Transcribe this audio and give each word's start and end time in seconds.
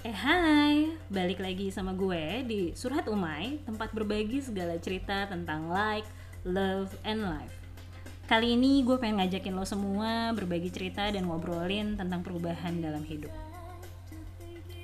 Eh 0.00 0.16
hai, 0.16 0.96
balik 1.12 1.44
lagi 1.44 1.68
sama 1.68 1.92
gue 1.92 2.40
di 2.48 2.72
Surhat 2.72 3.04
Umay, 3.04 3.60
tempat 3.68 3.92
berbagi 3.92 4.40
segala 4.40 4.80
cerita 4.80 5.28
tentang 5.28 5.68
like, 5.68 6.08
love, 6.48 6.88
and 7.04 7.20
life. 7.20 7.52
Kali 8.24 8.56
ini 8.56 8.80
gue 8.80 8.96
pengen 8.96 9.20
ngajakin 9.20 9.52
lo 9.52 9.68
semua 9.68 10.32
berbagi 10.32 10.72
cerita 10.72 11.04
dan 11.12 11.28
ngobrolin 11.28 12.00
tentang 12.00 12.24
perubahan 12.24 12.80
dalam 12.80 13.04
hidup. 13.04 13.28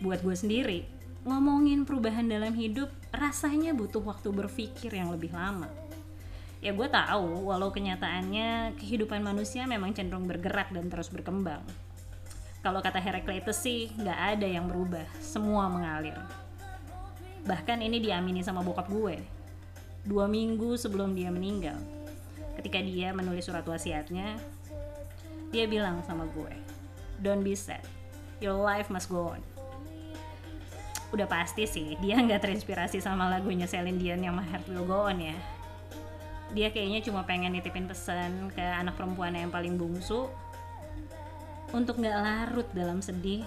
Buat 0.05 0.21
gue 0.21 0.37
sendiri, 0.37 0.85
ngomongin 1.25 1.89
perubahan 1.89 2.29
dalam 2.29 2.53
hidup 2.53 2.93
rasanya 3.09 3.73
butuh 3.73 4.05
waktu 4.05 4.29
berpikir 4.29 4.93
yang 4.93 5.09
lebih 5.09 5.33
lama. 5.33 5.73
Ya 6.61 6.77
gue 6.77 6.89
tahu, 6.93 7.49
walau 7.49 7.73
kenyataannya 7.73 8.77
kehidupan 8.77 9.25
manusia 9.25 9.65
memang 9.65 9.97
cenderung 9.97 10.29
bergerak 10.29 10.77
dan 10.77 10.93
terus 10.93 11.09
berkembang 11.09 11.65
kalau 12.65 12.81
kata 12.83 12.99
Heraclitus 12.99 13.59
sih 13.61 13.93
nggak 13.95 14.19
ada 14.37 14.47
yang 14.47 14.67
berubah, 14.67 15.05
semua 15.21 15.69
mengalir. 15.71 16.17
Bahkan 17.47 17.79
ini 17.79 18.03
diamini 18.03 18.43
sama 18.43 18.65
bokap 18.65 18.91
gue. 18.91 19.23
Dua 20.07 20.27
minggu 20.31 20.75
sebelum 20.79 21.15
dia 21.15 21.31
meninggal, 21.31 21.79
ketika 22.59 22.79
dia 22.83 23.11
menulis 23.11 23.47
surat 23.47 23.67
wasiatnya, 23.67 24.39
dia 25.51 25.65
bilang 25.67 26.03
sama 26.07 26.27
gue, 26.31 26.55
Don't 27.23 27.43
be 27.43 27.55
sad, 27.55 27.83
your 28.43 28.55
life 28.55 28.91
must 28.91 29.11
go 29.11 29.35
on. 29.35 29.43
Udah 31.15 31.27
pasti 31.31 31.65
sih, 31.71 31.95
dia 32.03 32.19
nggak 32.25 32.43
terinspirasi 32.43 32.99
sama 32.99 33.31
lagunya 33.31 33.71
Celine 33.71 33.99
Dion 33.99 34.21
yang 34.23 34.35
My 34.35 34.47
Heart 34.47 34.67
Will 34.71 34.87
Go 34.87 35.07
On 35.07 35.19
ya. 35.19 35.37
Dia 36.55 36.71
kayaknya 36.71 37.03
cuma 37.03 37.27
pengen 37.27 37.55
nitipin 37.55 37.91
pesan 37.91 38.55
ke 38.55 38.63
anak 38.63 38.95
perempuan 38.95 39.35
yang 39.35 39.51
paling 39.51 39.75
bungsu 39.75 40.31
untuk 41.75 41.99
nggak 41.99 42.19
larut 42.23 42.69
dalam 42.71 43.03
sedih 43.03 43.43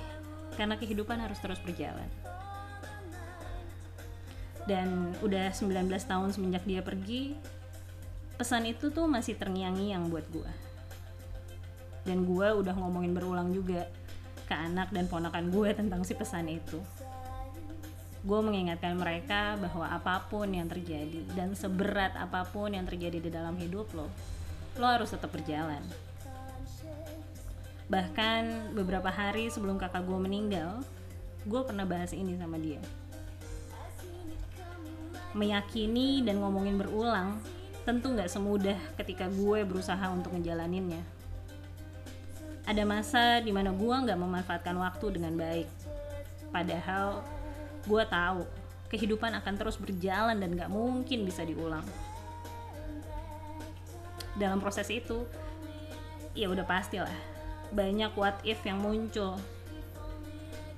karena 0.60 0.76
kehidupan 0.76 1.20
harus 1.20 1.40
terus 1.40 1.62
berjalan. 1.64 2.08
Dan 4.68 5.16
udah 5.24 5.56
19 5.56 5.88
tahun 5.88 6.30
semenjak 6.36 6.68
dia 6.68 6.84
pergi, 6.84 7.34
pesan 8.36 8.68
itu 8.68 8.92
tuh 8.92 9.08
masih 9.08 9.40
terngiang-ngiang 9.40 10.12
buat 10.12 10.28
gue. 10.30 10.52
Dan 12.04 12.28
gue 12.28 12.48
udah 12.60 12.76
ngomongin 12.76 13.16
berulang 13.16 13.56
juga 13.56 13.88
ke 14.46 14.56
anak 14.56 14.92
dan 14.92 15.08
ponakan 15.08 15.48
gue 15.50 15.70
tentang 15.80 16.04
si 16.04 16.14
pesan 16.14 16.52
itu. 16.52 16.78
Gue 18.20 18.44
mengingatkan 18.44 19.00
mereka 19.00 19.56
bahwa 19.56 19.88
apa 19.88 20.28
pun 20.28 20.52
yang 20.52 20.68
terjadi 20.68 21.24
dan 21.40 21.56
seberat 21.56 22.20
apa 22.20 22.44
pun 22.52 22.68
yang 22.76 22.84
terjadi 22.84 23.24
di 23.24 23.32
dalam 23.32 23.56
hidup 23.56 23.88
lo, 23.96 24.12
lo 24.76 24.86
harus 24.92 25.16
tetap 25.16 25.32
berjalan 25.32 25.80
bahkan 27.90 28.70
beberapa 28.78 29.10
hari 29.10 29.50
sebelum 29.50 29.82
kakak 29.82 30.06
gue 30.06 30.20
meninggal 30.22 30.86
gue 31.50 31.62
pernah 31.66 31.84
bahas 31.84 32.14
ini 32.14 32.38
sama 32.38 32.62
dia. 32.62 32.80
Meyakini 35.34 36.22
dan 36.22 36.42
ngomongin 36.42 36.78
berulang 36.78 37.42
tentu 37.84 38.14
nggak 38.14 38.30
semudah 38.30 38.78
ketika 39.02 39.26
gue 39.26 39.66
berusaha 39.66 40.06
untuk 40.14 40.38
ngejalaninnya. 40.38 41.02
Ada 42.70 42.86
masa 42.86 43.42
di 43.42 43.50
mana 43.50 43.74
gue 43.74 43.96
nggak 44.06 44.20
memanfaatkan 44.20 44.78
waktu 44.78 45.18
dengan 45.18 45.34
baik. 45.34 45.70
Padahal 46.54 47.26
gue 47.90 48.04
tahu 48.06 48.46
kehidupan 48.90 49.34
akan 49.42 49.54
terus 49.58 49.78
berjalan 49.78 50.38
dan 50.38 50.58
gak 50.58 50.70
mungkin 50.70 51.26
bisa 51.26 51.46
diulang. 51.46 51.86
Dalam 54.38 54.58
proses 54.58 54.90
itu 54.90 55.30
ya 56.34 56.50
udah 56.50 56.66
pastilah 56.66 57.39
banyak 57.70 58.12
what 58.18 58.38
if 58.42 58.58
yang 58.66 58.82
muncul. 58.82 59.38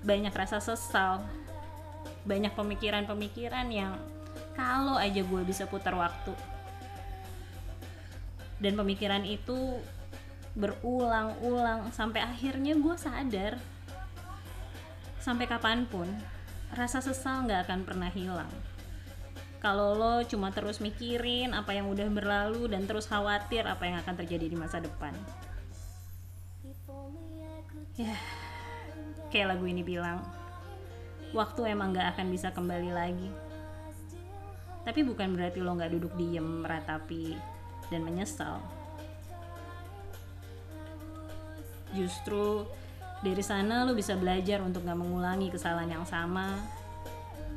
Banyak 0.04 0.34
rasa 0.34 0.60
sesal. 0.60 1.24
Banyak 2.28 2.54
pemikiran-pemikiran 2.54 3.68
yang 3.72 3.96
kalau 4.54 5.00
aja 5.00 5.24
gue 5.24 5.42
bisa 5.48 5.66
putar 5.66 5.96
waktu. 5.96 6.36
Dan 8.62 8.78
pemikiran 8.78 9.26
itu 9.26 9.82
berulang-ulang 10.52 11.96
sampai 11.96 12.28
akhirnya 12.28 12.76
gue 12.76 12.96
sadar 13.00 13.56
sampai 15.24 15.48
kapan 15.48 15.88
pun 15.88 16.12
rasa 16.76 17.00
sesal 17.00 17.48
nggak 17.48 17.72
akan 17.72 17.80
pernah 17.88 18.12
hilang. 18.12 18.52
Kalau 19.62 19.94
lo 19.94 20.26
cuma 20.26 20.50
terus 20.50 20.82
mikirin 20.82 21.54
apa 21.54 21.78
yang 21.78 21.88
udah 21.88 22.10
berlalu 22.10 22.66
dan 22.68 22.90
terus 22.90 23.06
khawatir 23.06 23.64
apa 23.64 23.86
yang 23.86 24.02
akan 24.02 24.18
terjadi 24.18 24.50
di 24.50 24.58
masa 24.58 24.82
depan 24.82 25.14
ya 28.00 28.16
kayak 29.32 29.56
lagu 29.56 29.66
ini 29.68 29.84
bilang 29.84 30.24
waktu 31.32 31.72
emang 31.72 31.96
gak 31.96 32.16
akan 32.16 32.28
bisa 32.32 32.52
kembali 32.52 32.92
lagi. 32.92 33.30
Tapi 34.82 35.06
bukan 35.06 35.38
berarti 35.38 35.64
lo 35.64 35.78
gak 35.78 35.94
duduk 35.94 36.14
diem 36.20 36.64
meratapi 36.64 37.38
dan 37.88 38.02
menyesal. 38.04 38.60
Justru 41.96 42.68
dari 43.24 43.44
sana 43.44 43.88
lo 43.88 43.96
bisa 43.96 44.18
belajar 44.20 44.60
untuk 44.64 44.84
gak 44.84 45.00
mengulangi 45.00 45.54
kesalahan 45.54 46.02
yang 46.02 46.06
sama 46.08 46.60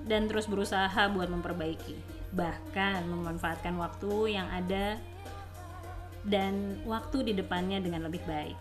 dan 0.05 0.29
terus 0.29 0.45
berusaha 0.47 1.09
buat 1.11 1.33
memperbaiki 1.33 1.97
bahkan 2.35 3.07
memanfaatkan 3.09 3.79
waktu 3.79 4.37
yang 4.37 4.51
ada 4.51 4.99
dan 6.27 6.83
waktu 6.85 7.31
di 7.31 7.33
depannya 7.33 7.79
dengan 7.81 8.05
lebih 8.05 8.21
baik 8.27 8.59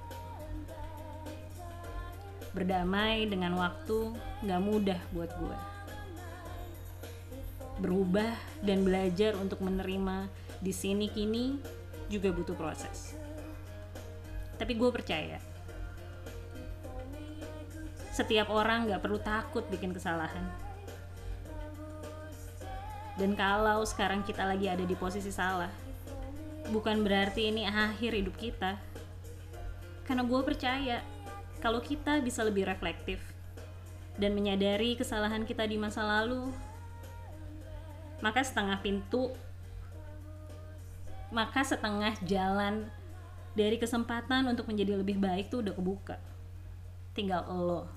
berdamai 2.54 3.26
dengan 3.26 3.58
waktu 3.58 4.14
gak 4.46 4.62
mudah 4.62 5.02
buat 5.12 5.30
gue 5.42 5.58
berubah 7.82 8.38
dan 8.62 8.86
belajar 8.86 9.34
untuk 9.42 9.58
menerima 9.66 10.30
di 10.62 10.70
sini 10.70 11.10
kini 11.10 11.58
juga 12.08 12.30
butuh 12.30 12.54
proses. 12.54 13.18
Tapi 14.62 14.78
gue 14.78 14.90
percaya 14.94 15.42
setiap 18.14 18.54
orang 18.54 18.86
gak 18.86 19.02
perlu 19.02 19.18
takut 19.18 19.66
bikin 19.74 19.90
kesalahan. 19.90 20.46
Dan 23.18 23.38
kalau 23.38 23.82
sekarang 23.86 24.22
kita 24.22 24.46
lagi 24.46 24.70
ada 24.70 24.86
di 24.86 24.94
posisi 24.98 25.30
salah 25.30 25.70
bukan 26.70 27.02
berarti 27.02 27.50
ini 27.50 27.66
akhir 27.66 28.14
hidup 28.14 28.38
kita. 28.38 28.78
Karena 30.06 30.22
gue 30.22 30.42
percaya 30.46 31.02
kalau 31.64 31.80
kita 31.80 32.20
bisa 32.20 32.44
lebih 32.44 32.68
reflektif 32.68 33.24
dan 34.20 34.36
menyadari 34.36 35.00
kesalahan 35.00 35.48
kita 35.48 35.64
di 35.64 35.80
masa 35.80 36.04
lalu, 36.04 36.52
maka 38.20 38.44
setengah 38.44 38.84
pintu, 38.84 39.32
maka 41.32 41.64
setengah 41.64 42.20
jalan 42.28 42.84
dari 43.56 43.80
kesempatan 43.80 44.44
untuk 44.52 44.68
menjadi 44.68 45.00
lebih 45.00 45.24
baik 45.24 45.48
tuh 45.48 45.64
udah 45.64 45.72
kebuka. 45.72 46.20
Tinggal 47.16 47.48
lo 47.48 47.88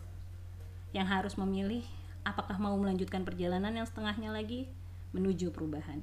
yang 0.94 1.10
harus 1.10 1.34
memilih 1.34 1.82
apakah 2.22 2.62
mau 2.62 2.78
melanjutkan 2.78 3.26
perjalanan 3.26 3.74
yang 3.74 3.86
setengahnya 3.88 4.30
lagi 4.30 4.70
menuju 5.10 5.50
perubahan. 5.50 5.98